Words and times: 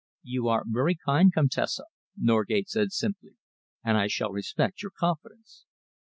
"You 0.23 0.47
are 0.47 0.63
very 0.67 0.95
kind, 0.95 1.31
Comtesse," 1.31 1.79
Norgate 2.17 2.67
said 2.67 2.91
simply, 2.91 3.35
"and 3.83 3.99
I 3.99 4.07
shall 4.07 4.31
respect 4.31 4.81
your 4.81 4.93
confidence." 4.97 5.65